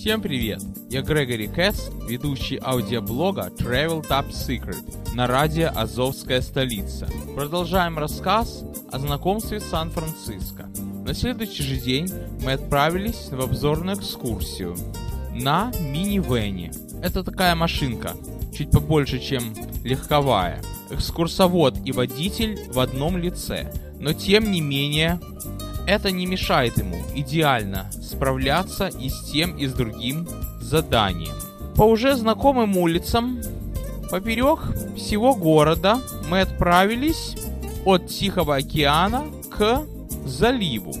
Всем 0.00 0.22
привет! 0.22 0.62
Я 0.88 1.02
Грегори 1.02 1.46
Кэтс, 1.46 1.90
ведущий 2.08 2.58
аудиоблога 2.64 3.52
Travel 3.58 4.02
Top 4.08 4.30
Secret 4.30 5.14
на 5.14 5.26
радио 5.26 5.70
«Азовская 5.74 6.40
столица». 6.40 7.06
Продолжаем 7.36 7.98
рассказ 7.98 8.64
о 8.90 8.98
знакомстве 8.98 9.60
с 9.60 9.64
Сан-Франциско. 9.64 10.70
На 11.04 11.12
следующий 11.12 11.64
же 11.64 11.76
день 11.76 12.10
мы 12.42 12.52
отправились 12.52 13.28
в 13.30 13.42
обзорную 13.42 13.98
экскурсию 13.98 14.74
на 15.34 15.70
мини-вене. 15.78 16.72
Это 17.02 17.22
такая 17.22 17.54
машинка, 17.54 18.16
чуть 18.56 18.70
побольше, 18.70 19.18
чем 19.18 19.52
легковая. 19.84 20.62
Экскурсовод 20.88 21.76
и 21.84 21.92
водитель 21.92 22.58
в 22.72 22.78
одном 22.78 23.18
лице. 23.18 23.70
Но 24.00 24.14
тем 24.14 24.50
не 24.50 24.62
менее, 24.62 25.20
это 25.86 26.10
не 26.10 26.24
мешает 26.24 26.78
ему 26.78 26.96
идеально 27.14 27.90
справляться 28.10 28.88
и 28.88 29.08
с 29.08 29.30
тем, 29.30 29.56
и 29.56 29.66
с 29.66 29.72
другим 29.72 30.28
заданием. 30.60 31.34
По 31.76 31.84
уже 31.84 32.14
знакомым 32.14 32.76
улицам, 32.76 33.40
поперек 34.10 34.60
всего 34.96 35.34
города, 35.34 36.00
мы 36.28 36.42
отправились 36.42 37.36
от 37.84 38.08
Тихого 38.08 38.56
океана 38.56 39.24
к 39.50 39.82
заливу. 40.24 40.94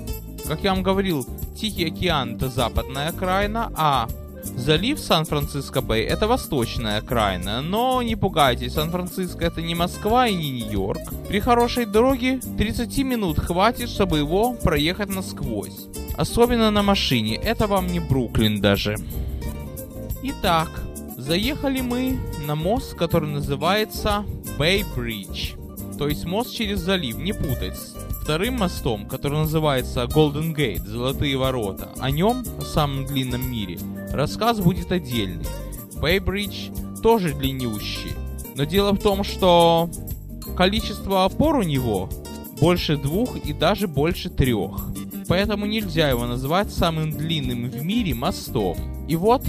Как 0.46 0.62
я 0.62 0.72
вам 0.72 0.82
говорил, 0.82 1.26
Тихий 1.56 1.88
океан 1.88 2.36
это 2.36 2.48
западная 2.48 3.10
окраина, 3.10 3.70
а 3.76 4.08
Залив 4.56 4.98
Сан-Франциско-Бэй– 4.98 6.04
это 6.06 6.26
восточная 6.26 6.98
окраина, 6.98 7.60
но 7.60 8.02
не 8.02 8.16
пугайтесь, 8.16 8.72
Сан-Франциско– 8.72 9.44
это 9.46 9.62
не 9.62 9.74
Москва 9.74 10.26
и 10.26 10.34
не 10.34 10.50
Нью-Йорк. 10.50 11.00
При 11.28 11.40
хорошей 11.40 11.86
дороге 11.86 12.40
30 12.58 12.98
минут 12.98 13.38
хватит, 13.38 13.88
чтобы 13.88 14.18
его 14.18 14.54
проехать 14.54 15.10
насквозь. 15.10 15.88
Особенно 16.20 16.70
на 16.70 16.82
машине, 16.82 17.36
это 17.36 17.66
вам 17.66 17.86
не 17.86 17.98
Бруклин 17.98 18.60
даже. 18.60 18.98
Итак, 20.22 20.68
заехали 21.16 21.80
мы 21.80 22.18
на 22.46 22.54
мост, 22.54 22.94
который 22.94 23.30
называется 23.30 24.26
Bay 24.58 24.84
Bridge, 24.94 25.56
то 25.96 26.08
есть 26.08 26.26
мост 26.26 26.54
через 26.54 26.80
залив, 26.80 27.16
не 27.16 27.32
путать 27.32 27.78
вторым 28.20 28.58
мостом, 28.58 29.08
который 29.08 29.38
называется 29.38 30.02
Golden 30.02 30.54
Gate, 30.54 30.84
Золотые 30.84 31.38
ворота. 31.38 31.88
О 31.98 32.10
нем, 32.10 32.44
о 32.58 32.64
самом 32.66 33.06
длинном 33.06 33.50
мире, 33.50 33.78
рассказ 34.12 34.60
будет 34.60 34.92
отдельный. 34.92 35.46
Бейбридж 36.02 36.68
тоже 37.02 37.32
длиннющий. 37.32 38.12
Но 38.56 38.64
дело 38.64 38.92
в 38.92 39.00
том, 39.00 39.24
что 39.24 39.88
количество 40.54 41.24
опор 41.24 41.56
у 41.56 41.62
него 41.62 42.10
больше 42.60 42.98
двух 42.98 43.36
и 43.36 43.54
даже 43.54 43.88
больше 43.88 44.28
трех. 44.28 44.90
Поэтому 45.30 45.64
нельзя 45.64 46.08
его 46.08 46.26
назвать 46.26 46.72
самым 46.72 47.12
длинным 47.12 47.70
в 47.70 47.84
мире 47.84 48.14
мостом. 48.14 48.76
И 49.06 49.14
вот 49.14 49.44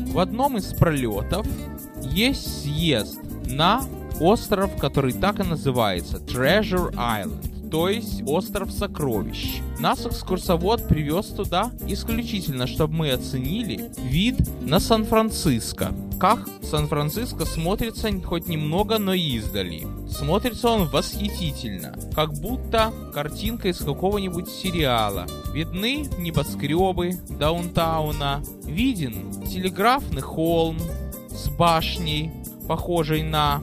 в 0.00 0.18
одном 0.18 0.56
из 0.56 0.74
пролетов 0.74 1.46
есть 2.02 2.62
съезд 2.62 3.20
на 3.46 3.84
остров, 4.18 4.76
который 4.76 5.12
так 5.12 5.38
и 5.38 5.44
называется 5.44 6.16
Treasure 6.16 6.92
Island 6.96 7.49
то 7.70 7.88
есть 7.88 8.22
остров 8.26 8.72
сокровищ. 8.72 9.60
Нас 9.78 10.04
экскурсовод 10.04 10.88
привез 10.88 11.26
туда 11.26 11.70
исключительно, 11.86 12.66
чтобы 12.66 12.94
мы 12.94 13.12
оценили 13.12 13.90
вид 14.02 14.36
на 14.60 14.80
Сан-Франциско. 14.80 15.94
Как 16.18 16.46
Сан-Франциско 16.62 17.46
смотрится 17.46 18.10
хоть 18.22 18.46
немного, 18.46 18.98
но 18.98 19.14
издали. 19.14 19.86
Смотрится 20.10 20.68
он 20.68 20.88
восхитительно, 20.88 21.94
как 22.14 22.34
будто 22.34 22.92
картинка 23.14 23.68
из 23.68 23.78
какого-нибудь 23.78 24.48
сериала. 24.48 25.26
Видны 25.54 26.08
небоскребы 26.18 27.14
даунтауна, 27.38 28.42
виден 28.64 29.32
телеграфный 29.44 30.22
холм 30.22 30.78
с 31.30 31.48
башней, 31.48 32.30
похожей 32.68 33.22
на 33.22 33.62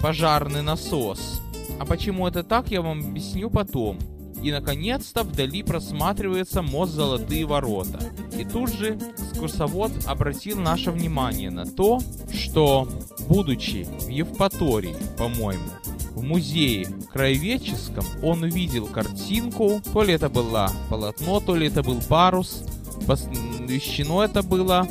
пожарный 0.00 0.62
насос. 0.62 1.37
А 1.78 1.84
почему 1.84 2.26
это 2.26 2.42
так, 2.42 2.70
я 2.70 2.82
вам 2.82 3.00
объясню 3.00 3.50
потом. 3.50 3.98
И, 4.42 4.52
наконец-то, 4.52 5.24
вдали 5.24 5.62
просматривается 5.62 6.62
мост 6.62 6.92
Золотые 6.92 7.44
ворота. 7.44 7.98
И 8.36 8.44
тут 8.44 8.72
же 8.72 8.98
экскурсовод 9.18 9.90
обратил 10.06 10.58
наше 10.60 10.90
внимание 10.90 11.50
на 11.50 11.66
то, 11.66 12.00
что, 12.32 12.88
будучи 13.28 13.86
в 14.00 14.08
Евпатории, 14.08 14.94
по-моему, 15.16 15.70
в 16.14 16.22
музее 16.22 16.86
краеведческом, 17.12 18.04
он 18.22 18.42
увидел 18.42 18.86
картинку, 18.86 19.80
то 19.92 20.02
ли 20.02 20.14
это 20.14 20.28
было 20.28 20.70
полотно, 20.88 21.40
то 21.40 21.56
ли 21.56 21.66
это 21.66 21.82
был 21.82 22.00
парус, 22.08 22.64
посвящено 23.06 24.22
это 24.22 24.42
было 24.42 24.86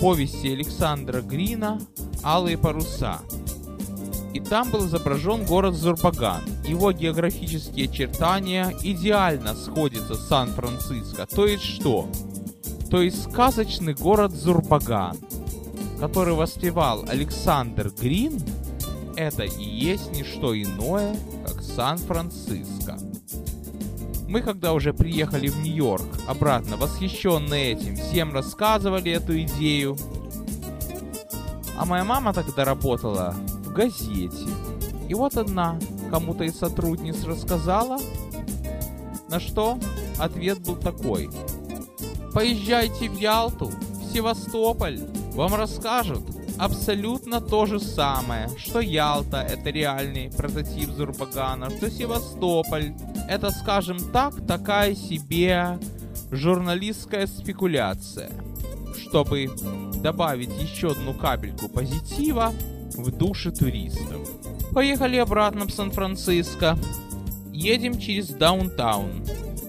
повести 0.00 0.48
Александра 0.48 1.20
Грина 1.20 1.80
«Алые 2.22 2.56
паруса» 2.56 3.20
и 4.32 4.40
там 4.40 4.70
был 4.70 4.86
изображен 4.86 5.44
город 5.44 5.74
Зурбаган. 5.74 6.42
Его 6.64 6.92
географические 6.92 7.88
очертания 7.88 8.74
идеально 8.82 9.54
сходятся 9.54 10.14
с 10.14 10.28
Сан-Франциско. 10.28 11.26
То 11.26 11.46
есть 11.46 11.64
что? 11.64 12.08
То 12.90 13.02
есть 13.02 13.22
сказочный 13.22 13.94
город 13.94 14.32
Зурбаган, 14.32 15.16
который 15.98 16.34
воспевал 16.34 17.04
Александр 17.08 17.90
Грин, 17.90 18.40
это 19.16 19.44
и 19.44 19.64
есть 19.64 20.12
не 20.12 20.24
что 20.24 20.60
иное, 20.60 21.16
как 21.46 21.62
Сан-Франциско. 21.62 22.98
Мы, 24.28 24.42
когда 24.42 24.74
уже 24.74 24.92
приехали 24.92 25.48
в 25.48 25.60
Нью-Йорк, 25.60 26.06
обратно 26.28 26.76
восхищенные 26.76 27.72
этим, 27.72 27.96
всем 27.96 28.32
рассказывали 28.32 29.10
эту 29.10 29.40
идею. 29.42 29.96
А 31.76 31.84
моя 31.84 32.04
мама 32.04 32.32
тогда 32.32 32.64
работала 32.64 33.34
газете. 33.80 34.46
И 35.08 35.14
вот 35.14 35.36
одна 35.36 35.78
кому-то 36.10 36.44
из 36.44 36.58
сотрудниц 36.58 37.24
рассказала, 37.24 37.98
на 39.30 39.40
что 39.40 39.78
ответ 40.18 40.60
был 40.60 40.76
такой. 40.76 41.30
Поезжайте 42.34 43.08
в 43.08 43.18
Ялту, 43.18 43.66
в 43.68 44.12
Севастополь, 44.12 45.00
вам 45.32 45.54
расскажут 45.54 46.22
абсолютно 46.58 47.40
то 47.40 47.64
же 47.64 47.80
самое, 47.80 48.50
что 48.58 48.80
Ялта 48.80 49.38
это 49.38 49.70
реальный 49.70 50.30
прототип 50.30 50.90
Зурбагана, 50.90 51.70
что 51.70 51.90
Севастополь 51.90 52.92
это, 53.28 53.50
скажем 53.50 53.98
так, 54.12 54.46
такая 54.46 54.94
себе 54.94 55.78
журналистская 56.30 57.26
спекуляция. 57.26 58.30
Чтобы 59.08 59.50
добавить 60.02 60.50
еще 60.60 60.90
одну 60.90 61.14
капельку 61.14 61.68
позитива, 61.68 62.52
в 62.94 63.10
душе 63.10 63.50
туристов. 63.50 64.28
Поехали 64.72 65.16
обратно 65.16 65.66
в 65.66 65.70
Сан-Франциско. 65.70 66.78
Едем 67.52 67.98
через 67.98 68.28
даунтаун. 68.28 69.24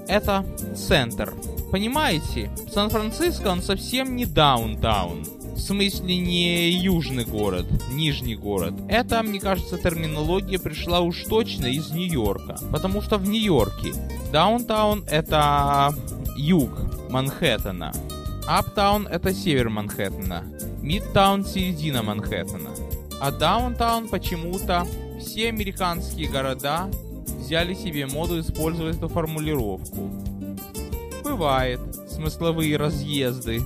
Это 0.08 0.46
центр. 0.76 1.34
Понимаете, 1.72 2.52
Сан-Франциско 2.72 3.48
он 3.48 3.62
совсем 3.62 4.16
не 4.16 4.26
даунтаун. 4.26 5.24
В 5.56 5.60
смысле 5.60 6.18
не 6.18 6.72
южный 6.72 7.24
город, 7.24 7.66
нижний 7.92 8.36
город. 8.36 8.74
Это, 8.90 9.22
мне 9.22 9.40
кажется, 9.40 9.78
терминология 9.78 10.58
пришла 10.58 11.02
уж 11.02 11.24
точно 11.24 11.68
из 11.68 11.92
Нью-Йорка. 11.92 12.58
Потому 12.72 13.02
что 13.02 13.18
в 13.18 13.28
Нью-Йорке 13.28 13.94
даунтаун 14.32 15.06
это 15.10 15.94
юг 16.36 16.72
Манхэттена. 17.10 17.94
Аптаун 18.48 19.08
это 19.08 19.34
север 19.34 19.70
Манхэттена. 19.70 20.44
Мидтаун 20.82 21.46
середина 21.46 22.02
Манхэттена. 22.02 22.72
А 23.22 23.30
даунтаун 23.30 24.08
почему-то 24.08 24.88
все 25.20 25.50
американские 25.50 26.28
города 26.28 26.90
взяли 27.38 27.76
себе 27.76 28.08
моду 28.08 28.40
использовать 28.40 28.98
эту 28.98 29.10
формулировку. 29.10 30.10
Бывает. 31.24 31.80
Смысловые 32.10 32.78
разъезды. 32.78 33.62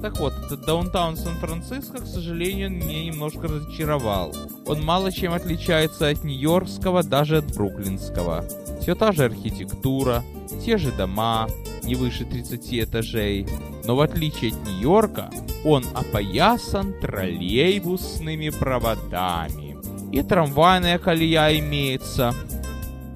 Так 0.00 0.20
вот, 0.20 0.32
этот 0.46 0.64
даунтаун 0.64 1.16
Сан-Франциско, 1.16 1.98
к 1.98 2.06
сожалению, 2.06 2.70
меня 2.70 3.04
немножко 3.04 3.48
разочаровал. 3.48 4.32
Он 4.64 4.84
мало 4.84 5.10
чем 5.10 5.32
отличается 5.32 6.08
от 6.08 6.22
нью-йоркского, 6.22 7.02
даже 7.02 7.38
от 7.38 7.52
бруклинского. 7.52 8.44
Все 8.80 8.94
та 8.94 9.10
же 9.10 9.24
архитектура, 9.24 10.22
те 10.64 10.78
же 10.78 10.92
дома, 10.92 11.48
не 11.82 11.96
выше 11.96 12.24
30 12.24 12.84
этажей. 12.84 13.44
Но 13.90 13.96
в 13.96 14.02
отличие 14.02 14.52
от 14.52 14.68
Нью-Йорка, 14.68 15.30
он 15.64 15.84
опоясан 15.94 16.92
троллейбусными 17.00 18.50
проводами. 18.50 19.76
И 20.12 20.22
трамвайная 20.22 21.00
колея 21.00 21.58
имеется. 21.58 22.32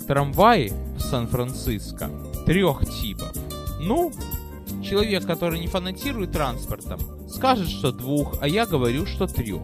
Трамваи 0.08 0.72
в 0.96 1.00
Сан-Франциско 1.00 2.10
трех 2.44 2.80
типов. 2.90 3.32
Ну, 3.78 4.10
человек, 4.82 5.24
который 5.24 5.60
не 5.60 5.68
фанатирует 5.68 6.32
транспортом, 6.32 6.98
скажет, 7.28 7.68
что 7.68 7.92
двух, 7.92 8.38
а 8.40 8.48
я 8.48 8.66
говорю, 8.66 9.06
что 9.06 9.28
трех. 9.28 9.62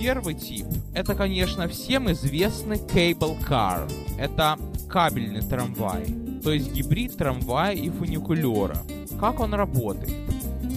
Первый 0.00 0.32
тип– 0.32 0.64
это, 0.94 1.14
конечно, 1.14 1.68
всем 1.68 2.10
известный 2.10 2.78
cable 2.78 3.36
car. 3.46 3.86
Это 4.18 4.56
кабельный 4.88 5.42
трамвай, 5.42 6.06
то 6.42 6.50
есть 6.52 6.72
гибрид 6.72 7.18
трамвая 7.18 7.74
и 7.74 7.90
фуникулера. 7.90 8.78
Как 9.20 9.40
он 9.40 9.52
работает? 9.52 10.27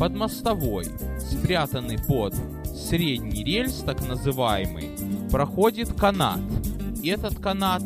Под 0.02 0.16
мостовой, 0.16 0.88
спрятанный 1.20 2.00
под 2.00 2.34
средний 2.66 3.44
рельс, 3.44 3.84
так 3.86 4.02
называемый, 4.08 4.90
проходит 5.30 5.94
канат. 5.94 6.40
И 7.04 7.10
этот 7.10 7.38
канат 7.40 7.84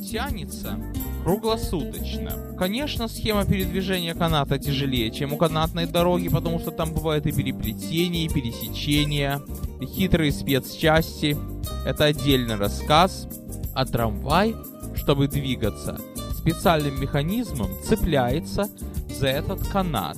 тянется 0.00 0.78
круглосуточно. 1.24 2.54
Конечно, 2.56 3.08
схема 3.08 3.44
передвижения 3.44 4.14
каната 4.14 4.60
тяжелее, 4.60 5.10
чем 5.10 5.32
у 5.32 5.36
канатной 5.36 5.86
дороги, 5.86 6.28
потому 6.28 6.60
что 6.60 6.70
там 6.70 6.94
бывают 6.94 7.26
и 7.26 7.32
переплетения, 7.32 8.26
и 8.26 8.32
пересечения, 8.32 9.40
и 9.80 9.86
хитрые 9.86 10.30
спецчасти. 10.30 11.36
Это 11.84 12.04
отдельный 12.04 12.54
рассказ. 12.54 13.26
А 13.74 13.84
трамвай, 13.86 14.54
чтобы 14.94 15.26
двигаться, 15.26 15.98
специальным 16.32 17.00
механизмом 17.00 17.72
цепляется 17.82 18.70
за 19.10 19.26
этот 19.26 19.66
канат. 19.66 20.16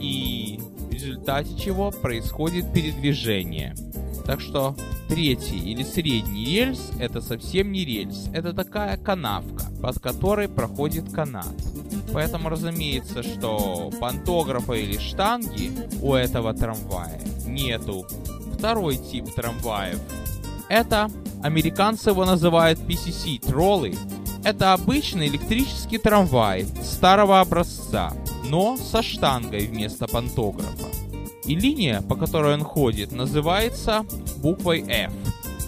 И 0.00 0.60
результате 1.04 1.56
чего 1.56 1.90
происходит 1.90 2.72
передвижение. 2.72 3.74
Так 4.26 4.40
что 4.40 4.74
третий 5.08 5.58
или 5.58 5.82
средний 5.82 6.46
рельс 6.46 6.90
это 6.98 7.20
совсем 7.20 7.72
не 7.72 7.84
рельс, 7.84 8.28
это 8.32 8.52
такая 8.52 8.96
канавка, 8.96 9.64
под 9.82 9.98
которой 9.98 10.48
проходит 10.48 11.12
канат. 11.12 11.54
Поэтому 12.12 12.48
разумеется, 12.48 13.22
что 13.22 13.90
пантографа 14.00 14.72
или 14.72 14.98
штанги 14.98 15.72
у 16.00 16.14
этого 16.14 16.54
трамвая 16.54 17.20
нету. 17.46 18.06
Второй 18.56 18.96
тип 18.96 19.26
трамваев 19.34 20.00
это 20.68 21.10
американцы 21.42 22.10
его 22.10 22.24
называют 22.24 22.78
PCC 22.80 23.38
троллы. 23.38 23.94
Это 24.44 24.72
обычный 24.72 25.28
электрический 25.28 25.98
трамвай 25.98 26.66
старого 26.82 27.40
образца, 27.40 28.12
но 28.44 28.76
со 28.76 29.02
штангой 29.02 29.66
вместо 29.66 30.06
пантографа. 30.06 30.93
И 31.46 31.54
линия, 31.54 32.00
по 32.00 32.16
которой 32.16 32.54
он 32.54 32.64
ходит, 32.64 33.12
называется 33.12 34.06
буквой 34.38 34.84
F 34.88 35.12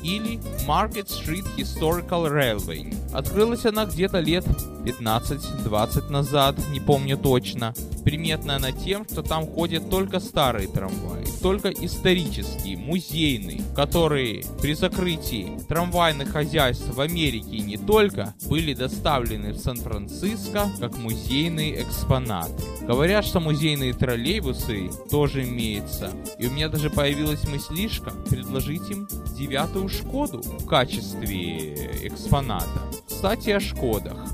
или 0.02 0.38
Market 0.66 1.08
Street 1.08 1.44
Historical 1.56 2.30
Railway. 2.30 2.95
Открылась 3.16 3.64
она 3.64 3.86
где-то 3.86 4.20
лет 4.20 4.44
15-20 4.84 6.10
назад, 6.10 6.54
не 6.70 6.80
помню 6.80 7.16
точно. 7.16 7.72
Приметна 8.04 8.56
она 8.56 8.72
тем, 8.72 9.06
что 9.10 9.22
там 9.22 9.46
ходят 9.46 9.88
только 9.88 10.20
старые 10.20 10.68
трамваи, 10.68 11.24
только 11.40 11.70
исторические, 11.70 12.76
музейные, 12.76 13.62
которые 13.74 14.44
при 14.60 14.74
закрытии 14.74 15.58
трамвайных 15.66 16.28
хозяйств 16.28 16.88
в 16.88 17.00
Америке 17.00 17.58
не 17.58 17.78
только 17.78 18.34
были 18.48 18.74
доставлены 18.74 19.52
в 19.52 19.58
Сан-Франциско 19.58 20.68
как 20.78 20.98
музейные 20.98 21.82
экспонаты. 21.82 22.52
Говорят, 22.82 23.24
что 23.24 23.40
музейные 23.40 23.94
троллейбусы 23.94 24.90
тоже 25.10 25.44
имеются. 25.44 26.12
И 26.38 26.46
у 26.46 26.50
меня 26.50 26.68
даже 26.68 26.90
появилась 26.90 27.48
мыслишка 27.48 28.10
предложить 28.28 28.88
им 28.90 29.08
девятую 29.36 29.88
Шкоду 29.88 30.42
в 30.42 30.66
качестве 30.66 32.06
экспоната. 32.06 32.82
Кстати, 33.16 33.48
о 33.48 33.60
Шкодах. 33.60 34.26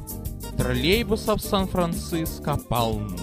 Троллейбусов 0.58 1.40
в 1.40 1.44
Сан-Франциско 1.44 2.56
полно. 2.69 3.17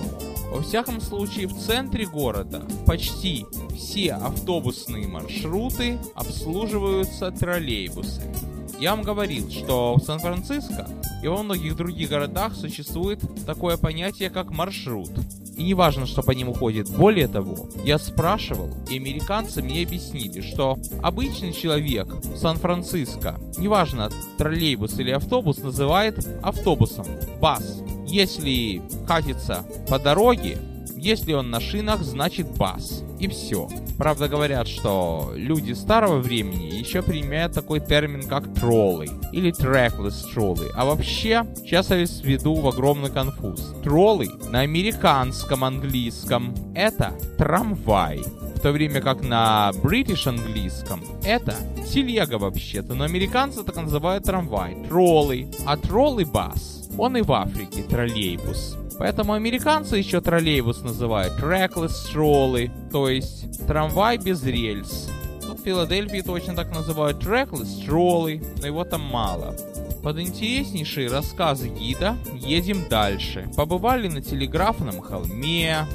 Во 0.54 0.62
всяком 0.62 1.02
случае, 1.02 1.48
в 1.48 1.60
центре 1.60 2.06
города 2.06 2.64
почти 2.86 3.46
все 3.76 4.14
автобусные 4.14 5.10
маршруты 5.10 6.00
обслуживаются 6.16 7.30
троллейбусами. 7.32 8.34
Я 8.80 8.96
вам 8.96 9.04
говорил, 9.04 9.52
что 9.52 9.96
в 9.96 10.02
Сан-Франциско 10.02 10.88
и 11.22 11.28
во 11.28 11.44
многих 11.44 11.76
других 11.76 12.10
городах 12.10 12.56
существует 12.56 13.20
такое 13.46 13.76
понятие, 13.76 14.30
как 14.30 14.52
маршрут. 14.52 15.12
И 15.60 15.64
не 15.64 15.74
важно, 15.74 16.06
что 16.06 16.24
по 16.24 16.32
нему 16.32 16.54
ходит. 16.54 16.90
Более 16.90 17.28
того, 17.28 17.68
я 17.84 18.00
спрашивал, 18.00 18.70
и 18.90 18.96
американцы 18.96 19.62
мне 19.62 19.84
объяснили, 19.84 20.40
что 20.40 20.78
обычный 21.04 21.52
человек 21.52 22.08
в 22.08 22.38
Сан-Франциско, 22.38 23.38
неважно, 23.58 24.10
троллейбус 24.38 24.98
или 25.00 25.12
автобус, 25.12 25.58
называет 25.58 26.26
автобусом, 26.42 27.06
бас. 27.42 27.84
Если 28.08 28.82
катится 29.06 29.66
по 29.90 30.00
дороге, 30.00 30.58
если 31.00 31.34
он 31.34 31.50
на 31.50 31.60
шинах, 31.60 32.02
значит 32.02 32.48
бас. 32.58 33.04
И 33.20 33.28
все. 33.28 33.68
Правда 33.98 34.28
говорят, 34.28 34.68
что 34.68 35.32
люди 35.36 35.74
старого 35.74 36.20
времени 36.20 36.76
еще 36.76 37.02
применяют 37.02 37.54
такой 37.54 37.80
термин, 37.80 38.24
как 38.28 38.54
троллы 38.54 39.08
или 39.32 39.52
trackless 39.52 40.32
троллы. 40.34 40.70
А 40.76 40.86
вообще, 40.86 41.46
сейчас 41.58 41.90
я 41.90 41.98
введу 41.98 42.56
в 42.56 42.68
огромный 42.68 43.10
конфуз. 43.10 43.74
Троллы 43.84 44.28
на 44.50 44.62
американском 44.62 45.64
английском 45.64 46.54
это 46.76 47.14
трамвай. 47.38 48.24
В 48.56 48.62
то 48.62 48.72
время 48.72 49.02
как 49.02 49.22
на 49.22 49.72
бритиш 49.82 50.28
английском 50.28 51.02
это 51.24 51.56
телега 51.92 52.38
вообще-то, 52.38 52.94
но 52.94 53.06
американцы 53.06 53.64
так 53.64 53.78
называют 53.78 54.26
трамвай. 54.26 54.76
Троллы. 54.88 55.50
А 55.66 55.78
троллы 55.78 56.26
бас. 56.26 56.90
Он 56.98 57.16
и 57.16 57.22
в 57.22 57.32
Африке 57.32 57.84
троллейбус. 57.84 58.78
Поэтому 59.00 59.32
американцы 59.32 59.96
еще 59.96 60.20
троллейбус 60.20 60.82
называют 60.82 61.34
trackless 61.42 62.12
троллы, 62.12 62.70
то 62.92 63.08
есть 63.08 63.66
трамвай 63.66 64.18
без 64.18 64.44
рельс. 64.44 65.10
Тут 65.42 65.62
в 65.62 65.64
Филадельфии 65.64 66.20
точно 66.20 66.54
так 66.54 66.76
называют 66.76 67.24
trackless 67.24 67.86
троллы, 67.86 68.44
но 68.60 68.68
его 68.68 68.84
там 68.84 69.00
мало. 69.00 69.56
Под 70.04 70.20
интереснейшие 70.20 71.10
рассказы 71.10 71.70
гида 71.70 72.18
едем 72.36 72.90
дальше. 72.90 73.50
Побывали 73.56 74.10
на 74.10 74.22
телеграфном 74.22 75.00
холме, 75.00 75.86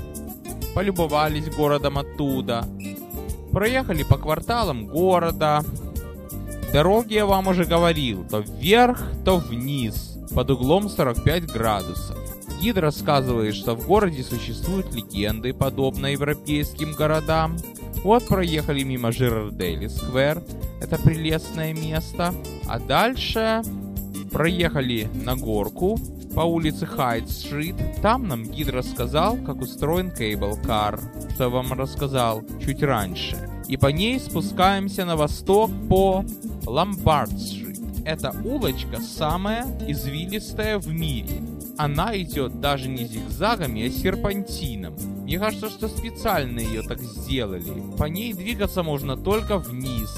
полюбовались 0.75 1.55
городом 1.55 1.99
оттуда, 1.99 2.67
проехали 3.53 4.03
по 4.03 4.17
кварталам 4.17 4.87
города. 4.87 5.63
Дороги 6.73 7.15
я 7.15 7.27
вам 7.27 7.49
уже 7.49 7.67
говорил, 7.67 8.27
то 8.27 8.39
вверх, 8.39 9.03
то 9.27 9.37
вниз, 9.37 10.19
под 10.35 10.51
углом 10.51 10.89
45 10.89 11.53
градусов. 11.53 12.24
Гид 12.61 12.79
рассказывает, 12.79 13.55
что 13.55 13.75
в 13.75 13.87
городе 13.87 14.23
существуют 14.23 14.95
легенды, 14.95 15.53
подобно 15.53 16.07
европейским 16.07 16.93
городам. 16.93 17.57
Вот 18.03 18.27
проехали 18.27 18.83
мимо 18.83 19.13
Жирардели 19.13 19.89
Сквер, 19.89 20.43
это 20.81 20.99
прелестное 20.99 21.73
место. 21.73 22.35
А 22.67 22.79
дальше 22.79 23.63
проехали 24.31 25.09
на 25.15 25.37
горку 25.37 25.99
по 26.35 26.41
улице 26.41 26.87
Хайт-стрит. 26.87 27.77
Там 28.03 28.29
нам 28.29 28.45
гид 28.45 28.69
рассказал, 28.69 29.37
как 29.37 29.61
устроен 29.61 30.11
кейбл-кар, 30.11 31.01
что 31.35 31.45
я 31.45 31.49
вам 31.51 31.73
рассказал 31.73 32.43
чуть 32.65 32.83
раньше. 32.83 33.49
И 33.69 33.77
по 33.77 33.87
ней 33.87 34.19
спускаемся 34.19 35.05
на 35.05 35.17
восток 35.17 35.71
по 35.89 36.25
Ломбард-стрит. 36.67 37.81
Эта 38.05 38.35
улочка 38.45 39.01
самая 39.01 39.65
извилистая 39.89 40.79
в 40.79 40.89
мире 40.89 41.41
она 41.77 42.17
идет 42.17 42.61
даже 42.61 42.89
не 42.89 43.05
зигзагами, 43.05 43.87
а 43.87 43.91
серпантином. 43.91 44.95
Мне 45.23 45.39
кажется, 45.39 45.71
что 45.71 45.89
специально 45.89 46.61
ее 46.61 46.83
так 46.83 47.01
сделали. 47.01 47.83
По 47.99 48.05
ней 48.05 48.33
двигаться 48.33 48.83
можно 48.83 49.17
только 49.17 49.59
вниз. 49.59 50.17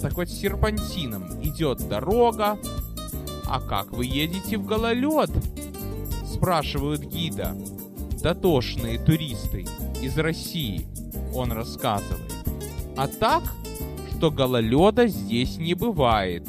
Так 0.00 0.14
вот, 0.14 0.28
серпантином 0.28 1.42
идет 1.42 1.88
дорога. 1.88 2.58
А 3.46 3.60
как 3.60 3.90
вы 3.92 4.06
едете 4.06 4.58
в 4.58 4.66
гололед? 4.66 5.30
Спрашивают 6.32 7.02
гида. 7.02 7.56
Дотошные 8.22 8.98
туристы 8.98 9.66
из 10.02 10.16
России. 10.18 10.86
Он 11.34 11.52
рассказывает. 11.52 12.32
А 12.96 13.08
так, 13.08 13.42
что 14.10 14.30
гололеда 14.30 15.08
здесь 15.08 15.56
не 15.58 15.74
бывает. 15.74 16.46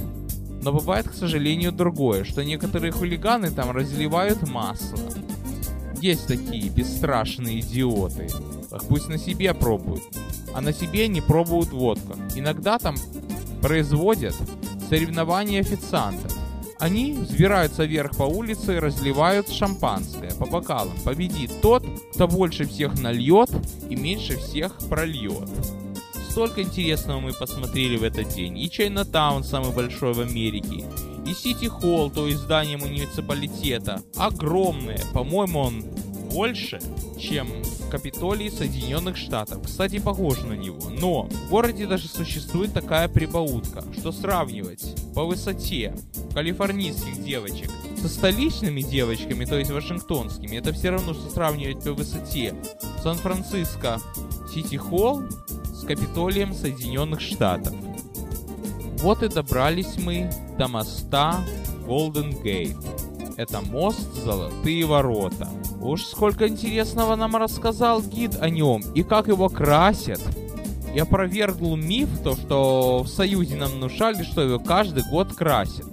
Но 0.65 0.74
бывает, 0.74 1.07
к 1.07 1.13
сожалению, 1.13 1.72
другое, 1.72 2.24
что 2.24 2.43
некоторые 2.43 2.91
хулиганы 2.91 3.51
там 3.51 3.69
разливают 3.69 4.50
масло. 4.50 4.98
Есть 6.01 6.25
такие 6.25 6.69
бесстрашные 6.69 7.60
идиоты. 7.60 8.27
Пусть 8.89 9.07
на 9.07 9.19
себе 9.19 9.53
пробуют. 9.53 10.01
А 10.55 10.62
на 10.62 10.74
себе 10.74 11.07
не 11.07 11.22
пробуют 11.22 11.69
водку. 11.69 12.15
Иногда 12.34 12.79
там 12.79 12.95
производят 13.62 14.34
соревнования 14.89 15.62
официантов. 15.62 16.36
Они 16.79 17.13
взбираются 17.13 17.86
вверх 17.86 18.17
по 18.17 18.24
улице 18.24 18.77
и 18.77 18.79
разливают 18.79 19.50
шампанское 19.50 20.31
по 20.31 20.48
бокалам. 20.48 20.98
Победит 21.03 21.62
тот, 21.62 21.86
кто 22.15 22.27
больше 22.27 22.65
всех 22.65 23.00
нальет 23.00 23.51
и 23.88 23.95
меньше 23.95 24.38
всех 24.39 24.79
прольет. 24.89 25.48
Столько 26.36 26.63
интересного 26.63 27.22
мы 27.22 27.32
посмотрели 27.32 27.96
в 27.96 28.04
этот 28.04 28.27
день. 28.27 28.58
И 28.58 28.70
Чайнатаун 28.70 29.46
самый 29.46 29.72
большой 29.72 30.12
в 30.12 30.20
Америке. 30.20 30.84
И 31.25 31.34
Сити 31.34 31.68
Холл, 31.68 32.12
то 32.12 32.27
есть 32.27 32.39
здание 32.39 32.75
муниципалитета. 32.75 34.01
Огромное. 34.18 35.00
По-моему, 35.13 35.60
он 35.62 35.86
больше, 36.30 36.82
чем 37.18 37.48
Капитолий 37.89 38.51
Соединенных 38.51 39.15
Штатов. 39.15 39.63
Кстати, 39.63 40.00
похож 40.00 40.42
на 40.42 40.51
него. 40.58 40.89
Но 40.89 41.24
в 41.24 41.50
городе 41.50 41.88
даже 41.88 42.10
существует 42.10 42.74
такая 42.74 43.08
прибаутка, 43.08 43.86
что 43.98 44.12
сравнивать 44.12 44.94
по 45.13 45.24
высоте 45.24 45.96
калифорнийских 46.34 47.24
девочек 47.24 47.72
со 48.01 48.10
столичными 48.10 48.82
девочками, 48.82 49.46
то 49.46 49.58
есть 49.58 49.72
вашингтонскими, 49.72 50.58
это 50.58 50.74
все 50.74 50.89
равно, 50.89 51.13
что 51.13 51.30
сравнивать 51.30 51.82
по 51.82 51.94
высоте 51.94 52.54
Сан-Франциско 53.01 54.01
Сити 54.54 54.75
Холл 54.75 55.24
Капитолием 55.86 56.54
Соединенных 56.54 57.22
Штатов. 57.22 57.74
Вот 59.00 59.22
и 59.24 59.27
добрались 59.27 59.98
мы 59.98 60.30
до 60.58 60.68
моста 60.68 61.44
Голден 61.86 62.32
Гейт. 62.42 62.77
Это 63.38 63.62
мост 63.62 64.13
Золотые 64.24 64.86
Ворота. 64.86 65.48
Уж 65.82 66.04
сколько 66.04 66.48
интересного 66.48 67.15
нам 67.15 67.36
рассказал 67.36 68.01
гид 68.01 68.38
о 68.39 68.50
нем 68.50 68.82
и 68.96 69.04
как 69.04 69.27
его 69.27 69.50
красят. 69.50 70.22
Я 70.96 71.04
опровергнул 71.04 71.75
миф, 71.75 72.10
то, 72.24 72.36
что 72.36 73.04
в 73.04 73.08
Союзе 73.08 73.56
нам 73.56 73.70
внушали, 73.72 74.24
что 74.24 74.42
его 74.42 74.60
каждый 74.60 75.04
год 75.10 75.34
красят. 75.34 75.86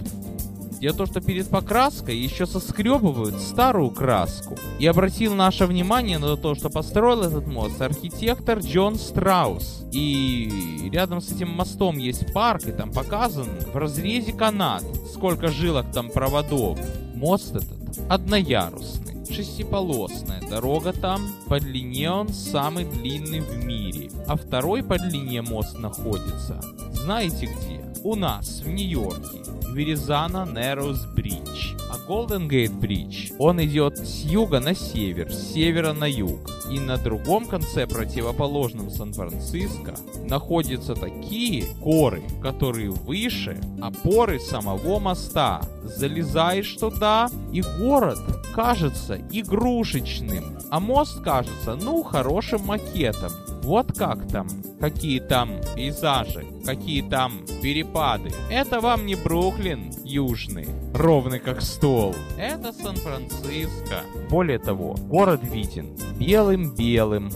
В 0.91 0.97
том, 0.97 1.07
что 1.07 1.21
перед 1.21 1.49
покраской 1.49 2.17
еще 2.17 2.47
соскребывают 2.47 3.41
старую 3.41 3.91
краску. 3.91 4.57
И 4.79 4.87
обратил 4.87 5.35
наше 5.35 5.67
внимание 5.67 6.19
на 6.19 6.37
то, 6.37 6.55
что 6.55 6.71
построил 6.71 7.23
этот 7.23 7.47
мост 7.47 7.81
архитектор 7.81 8.59
Джон 8.59 8.97
Страус. 8.97 9.85
И 9.93 10.91
рядом 10.93 11.21
с 11.21 11.31
этим 11.31 11.51
мостом 11.51 11.99
есть 11.99 12.33
парк, 12.33 12.67
и 12.67 12.73
там 12.73 12.93
показан 12.93 13.47
в 13.73 13.77
разрезе 13.77 14.33
канат, 14.33 14.83
сколько 15.13 15.49
жилок 15.49 15.93
там 15.93 16.11
проводов. 16.11 16.79
Мост 17.15 17.55
этот 17.55 17.79
одноярусный 18.09 19.13
шестиполосная 19.31 20.43
дорога 20.49 20.93
там, 20.93 21.23
по 21.49 21.59
длине 21.59 22.11
он 22.11 22.29
самый 22.29 22.85
длинный 22.85 23.41
в 23.41 23.65
мире, 23.65 24.11
а 24.27 24.37
второй 24.37 24.83
по 24.83 24.99
длине 24.99 25.41
мост 25.43 25.79
находится, 25.79 26.61
знаете 26.93 27.47
где? 27.47 27.83
У 28.05 28.15
нас, 28.17 28.61
в 28.61 28.69
Нью-Йорке, 28.69 29.43
Веризана 29.73 30.47
Нерус 30.47 31.05
Бридж. 31.07 31.75
А 31.91 31.99
Голден 32.07 32.49
Гейт 32.49 32.73
Бридж, 32.73 33.33
он 33.39 33.63
идет 33.65 33.99
с 33.99 34.25
юга 34.25 34.61
на 34.61 34.75
север, 34.75 35.33
с 35.33 35.53
севера 35.53 35.93
на 35.93 36.09
юг. 36.09 36.51
И 36.71 36.79
на 36.79 36.97
другом 36.97 37.47
конце, 37.47 37.87
противоположном 37.87 38.91
Сан-Франциско, 38.91 39.95
находятся 40.25 40.95
такие 40.95 41.65
горы, 41.81 42.23
которые 42.41 42.91
выше 42.91 43.61
опоры 43.81 44.41
самого 44.41 44.99
моста. 44.99 45.61
Залезаешь 45.85 46.75
туда, 46.77 47.29
и 47.53 47.63
город 47.79 48.19
кажется 48.55 49.19
игрушечным, 49.31 50.59
а 50.71 50.81
мост 50.81 51.21
кажется, 51.23 51.75
ну, 51.75 52.03
хорошим 52.03 52.63
макетом. 52.65 53.33
Вот 53.63 53.97
как 53.97 54.27
там, 54.29 54.49
какие 54.81 55.21
там 55.21 55.61
пейзажи, 55.75 56.45
какие 56.65 57.03
там 57.03 57.45
перепады. 57.63 58.31
Это 58.51 58.81
вам 58.81 59.07
не 59.07 59.15
Бруклин 59.15 59.93
южный, 60.05 60.67
ровный 60.95 61.39
как 61.39 61.63
стол. 61.63 62.15
Это 62.37 62.73
Сан-Франциско. 62.73 64.01
Более 64.29 64.59
того, 64.59 64.95
город 64.95 65.41
виден 65.45 65.97
белым-белым, 66.19 67.31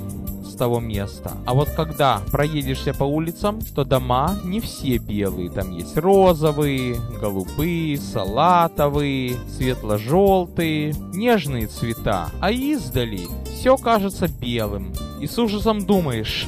того 0.57 0.81
места. 0.81 1.33
А 1.47 1.55
вот 1.55 1.71
когда 1.71 2.21
проедешься 2.33 2.95
по 2.95 3.05
улицам, 3.05 3.61
то 3.75 3.85
дома 3.85 4.37
не 4.45 4.61
все 4.61 4.99
белые. 4.99 5.51
Там 5.51 5.71
есть 5.71 5.97
розовые, 5.97 6.97
голубые, 7.21 7.99
салатовые, 7.99 9.37
светло-желтые, 9.57 10.95
нежные 11.13 11.67
цвета. 11.67 12.31
А 12.41 12.51
издали 12.51 13.29
все 13.45 13.77
кажется 13.77 14.29
белым. 14.29 14.93
И 15.21 15.27
с 15.27 15.39
ужасом 15.39 15.87
думаешь, 15.87 16.47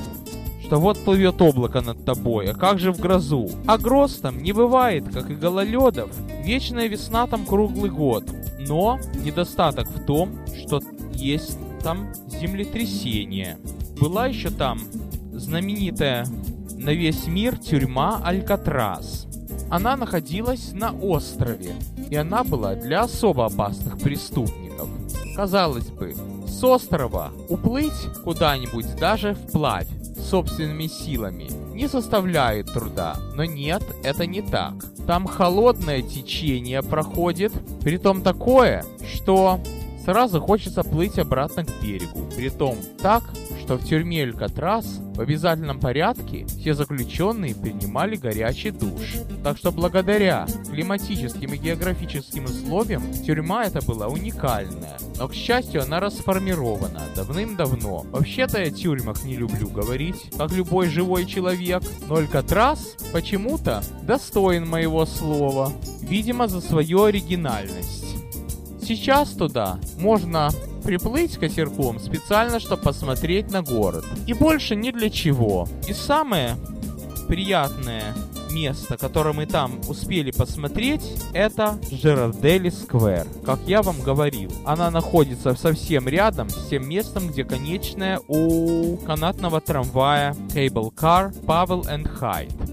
что 0.62 0.78
вот 0.78 1.02
плывет 1.02 1.40
облако 1.40 1.80
над 1.80 2.04
тобой, 2.04 2.50
а 2.50 2.54
как 2.54 2.78
же 2.78 2.92
в 2.92 3.00
грозу? 3.00 3.50
А 3.66 3.78
гроз 3.78 4.16
там 4.16 4.42
не 4.42 4.52
бывает, 4.52 5.04
как 5.12 5.30
и 5.30 5.34
гололедов. 5.34 6.10
Вечная 6.44 6.88
весна 6.88 7.26
там 7.26 7.46
круглый 7.46 7.90
год. 7.90 8.24
Но 8.58 8.98
недостаток 9.24 9.88
в 9.88 10.04
том, 10.04 10.38
что 10.54 10.82
есть 11.12 11.58
там 11.82 12.12
землетрясение. 12.26 13.58
Была 13.98 14.26
еще 14.26 14.50
там 14.50 14.80
знаменитая 15.32 16.26
на 16.76 16.90
весь 16.90 17.26
мир 17.26 17.56
тюрьма 17.56 18.20
Алькатрас. 18.22 19.26
Она 19.70 19.96
находилась 19.96 20.72
на 20.72 20.92
острове, 20.92 21.74
и 22.10 22.16
она 22.16 22.44
была 22.44 22.74
для 22.74 23.02
особо 23.02 23.46
опасных 23.46 23.98
преступников. 23.98 24.88
Казалось 25.34 25.88
бы, 25.88 26.14
с 26.58 26.64
острова 26.64 27.30
уплыть 27.48 28.08
куда-нибудь 28.24 28.96
даже 28.96 29.34
вплавь 29.34 29.86
собственными 30.28 30.88
силами 30.88 31.48
не 31.72 31.86
составляет 31.86 32.72
труда. 32.72 33.16
Но 33.34 33.44
нет, 33.44 33.82
это 34.02 34.26
не 34.26 34.42
так. 34.42 34.74
Там 35.06 35.28
холодное 35.28 36.02
течение 36.02 36.82
проходит, 36.82 37.52
притом 37.82 38.22
такое, 38.22 38.84
что 39.08 39.60
сразу 40.04 40.40
хочется 40.40 40.82
плыть 40.82 41.20
обратно 41.20 41.64
к 41.64 41.70
берегу. 41.80 42.26
Притом 42.36 42.76
так, 43.00 43.22
что 43.68 43.76
в 43.76 43.84
тюрьме 43.84 44.22
Алькатрас 44.22 44.86
в 45.14 45.20
обязательном 45.20 45.78
порядке 45.78 46.46
все 46.46 46.72
заключенные 46.72 47.54
принимали 47.54 48.16
горячий 48.16 48.70
душ. 48.70 49.16
Так 49.44 49.58
что 49.58 49.72
благодаря 49.72 50.46
климатическим 50.70 51.52
и 51.52 51.58
географическим 51.58 52.46
условиям 52.46 53.02
тюрьма 53.12 53.66
эта 53.66 53.84
была 53.84 54.08
уникальная. 54.08 54.96
Но, 55.18 55.28
к 55.28 55.34
счастью, 55.34 55.82
она 55.82 56.00
расформирована 56.00 57.02
давным-давно. 57.14 58.06
Вообще-то 58.10 58.58
я 58.58 58.70
тюрьмах 58.70 59.22
не 59.24 59.36
люблю 59.36 59.68
говорить, 59.68 60.30
как 60.38 60.50
любой 60.52 60.88
живой 60.88 61.26
человек, 61.26 61.82
но 62.08 62.16
Алькатрас 62.16 62.96
почему-то 63.12 63.82
достоин 64.02 64.66
моего 64.66 65.04
слова. 65.04 65.74
Видимо, 66.00 66.48
за 66.48 66.62
свою 66.62 67.02
оригинальность. 67.02 67.97
Сейчас 68.88 69.32
туда 69.32 69.78
можно 69.98 70.48
приплыть 70.82 71.36
катерком 71.36 72.00
специально, 72.00 72.58
чтобы 72.58 72.84
посмотреть 72.84 73.50
на 73.50 73.60
город. 73.60 74.06
И 74.26 74.32
больше 74.32 74.76
ни 74.76 74.90
для 74.92 75.10
чего. 75.10 75.68
И 75.86 75.92
самое 75.92 76.56
приятное 77.28 78.14
место, 78.50 78.96
которое 78.96 79.34
мы 79.34 79.44
там 79.44 79.78
успели 79.88 80.30
посмотреть, 80.30 81.02
это 81.34 81.78
Жерардели 81.90 82.70
Сквер. 82.70 83.26
Как 83.44 83.58
я 83.66 83.82
вам 83.82 84.00
говорил, 84.00 84.50
она 84.64 84.90
находится 84.90 85.54
совсем 85.54 86.08
рядом 86.08 86.48
с 86.48 86.68
тем 86.70 86.88
местом, 86.88 87.28
где 87.28 87.44
конечная 87.44 88.22
у 88.26 88.96
канатного 88.96 89.60
трамвая 89.60 90.32
Cable 90.54 90.94
Car 90.94 91.38
Pavel 91.44 91.82
and 91.82 92.08
Hyde. 92.18 92.67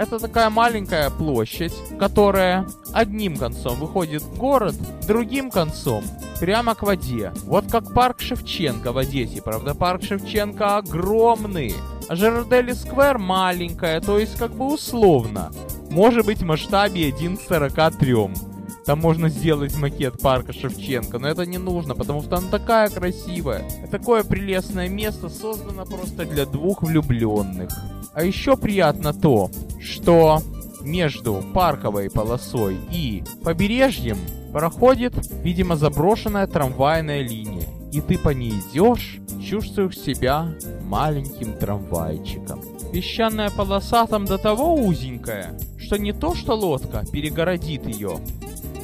Это 0.00 0.18
такая 0.18 0.48
маленькая 0.48 1.10
площадь, 1.10 1.74
которая 1.98 2.66
одним 2.94 3.36
концом 3.36 3.78
выходит 3.78 4.22
в 4.22 4.38
город, 4.38 4.74
другим 5.06 5.50
концом 5.50 6.02
прямо 6.40 6.74
к 6.74 6.82
воде. 6.82 7.34
Вот 7.44 7.70
как 7.70 7.92
парк 7.92 8.22
Шевченко 8.22 8.92
в 8.92 8.96
Одессе. 8.96 9.42
Правда, 9.42 9.74
парк 9.74 10.02
Шевченко 10.02 10.78
огромный. 10.78 11.74
А 12.08 12.16
Жердели 12.16 12.72
Сквер 12.72 13.18
маленькая, 13.18 14.00
то 14.00 14.18
есть 14.18 14.38
как 14.38 14.52
бы 14.52 14.72
условно. 14.72 15.52
Может 15.90 16.24
быть 16.24 16.38
в 16.38 16.46
масштабе 16.46 17.08
1 17.08 17.36
к 17.36 17.42
43. 17.42 18.49
Там 18.86 19.00
можно 19.00 19.28
сделать 19.28 19.76
макет 19.76 20.20
парка 20.20 20.52
Шевченко, 20.52 21.18
но 21.18 21.28
это 21.28 21.46
не 21.46 21.58
нужно, 21.58 21.94
потому 21.94 22.22
что 22.22 22.36
она 22.36 22.48
такая 22.48 22.88
красивая. 22.88 23.64
Такое 23.90 24.24
прелестное 24.24 24.88
место 24.88 25.28
создано 25.28 25.84
просто 25.84 26.24
для 26.24 26.46
двух 26.46 26.82
влюбленных. 26.82 27.70
А 28.14 28.24
еще 28.24 28.56
приятно 28.56 29.12
то, 29.12 29.50
что 29.80 30.42
между 30.80 31.42
парковой 31.54 32.10
полосой 32.10 32.78
и 32.90 33.22
побережьем 33.44 34.18
проходит, 34.52 35.14
видимо, 35.42 35.76
заброшенная 35.76 36.46
трамвайная 36.46 37.22
линия. 37.22 37.68
И 37.92 38.00
ты 38.00 38.18
по 38.18 38.30
ней 38.30 38.52
идешь, 38.52 39.18
чувствуешь 39.44 39.98
себя 39.98 40.48
маленьким 40.82 41.52
трамвайчиком. 41.54 42.60
Песчаная 42.92 43.50
полоса 43.50 44.06
там 44.06 44.24
до 44.24 44.38
того 44.38 44.74
узенькая, 44.74 45.58
что 45.78 45.96
не 45.96 46.12
то 46.12 46.34
что 46.34 46.54
лодка 46.54 47.04
перегородит 47.12 47.86
ее, 47.86 48.18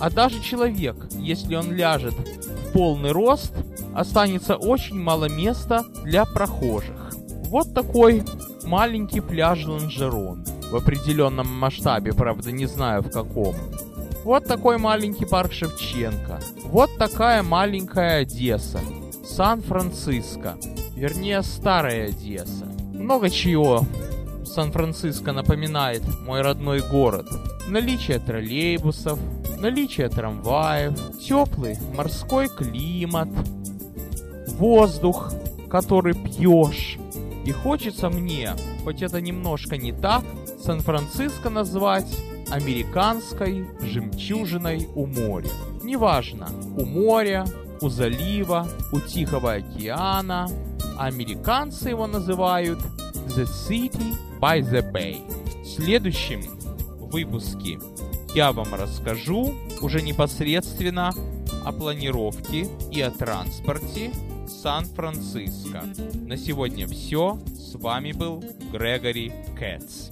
а 0.00 0.10
даже 0.10 0.42
человек, 0.42 0.96
если 1.12 1.54
он 1.54 1.72
ляжет 1.72 2.14
в 2.14 2.72
полный 2.72 3.12
рост, 3.12 3.52
останется 3.94 4.56
очень 4.56 4.98
мало 4.98 5.28
места 5.28 5.84
для 6.04 6.24
прохожих. 6.24 7.12
Вот 7.48 7.72
такой 7.74 8.24
маленький 8.64 9.20
пляж 9.20 9.64
Ланжерон. 9.64 10.44
В 10.70 10.76
определенном 10.76 11.46
масштабе, 11.46 12.12
правда, 12.12 12.50
не 12.50 12.66
знаю 12.66 13.02
в 13.02 13.10
каком. 13.10 13.54
Вот 14.24 14.44
такой 14.46 14.78
маленький 14.78 15.24
парк 15.24 15.52
Шевченко. 15.52 16.40
Вот 16.64 16.90
такая 16.98 17.44
маленькая 17.44 18.22
Одесса. 18.22 18.80
Сан-Франциско. 19.24 20.56
Вернее, 20.96 21.42
старая 21.42 22.08
Одесса. 22.08 22.66
Много 22.92 23.30
чего 23.30 23.84
Сан-Франциско 24.44 25.32
напоминает 25.32 26.02
мой 26.22 26.40
родной 26.40 26.80
город. 26.80 27.28
Наличие 27.68 28.18
троллейбусов, 28.18 29.18
наличие 29.58 30.08
трамваев, 30.08 31.18
теплый 31.18 31.76
морской 31.94 32.48
климат, 32.48 33.28
воздух, 34.48 35.32
который 35.68 36.14
пьешь, 36.14 36.98
и 37.44 37.52
хочется 37.52 38.10
мне, 38.10 38.50
хоть 38.84 39.02
это 39.02 39.20
немножко 39.20 39.76
не 39.76 39.92
так, 39.92 40.24
Сан-Франциско 40.62 41.48
назвать 41.48 42.08
американской 42.50 43.66
жемчужиной 43.80 44.88
у 44.94 45.06
моря. 45.06 45.50
Неважно, 45.82 46.48
у 46.76 46.84
моря, 46.84 47.44
у 47.80 47.88
залива, 47.88 48.66
у 48.92 49.00
Тихого 49.00 49.54
океана. 49.54 50.48
Американцы 50.98 51.90
его 51.90 52.06
называют 52.06 52.78
The 53.36 53.44
City 53.44 54.16
by 54.40 54.60
the 54.60 54.92
Bay. 54.92 55.20
В 55.62 55.66
следующем 55.66 56.42
выпуске 56.98 57.78
я 58.36 58.52
вам 58.52 58.74
расскажу 58.74 59.54
уже 59.80 60.02
непосредственно 60.02 61.14
о 61.64 61.72
планировке 61.72 62.68
и 62.92 63.00
о 63.00 63.10
транспорте 63.10 64.12
Сан-Франциско. 64.46 65.84
На 66.26 66.36
сегодня 66.36 66.86
все. 66.86 67.38
С 67.54 67.76
вами 67.76 68.12
был 68.12 68.44
Грегори 68.70 69.32
Кэтс. 69.58 70.10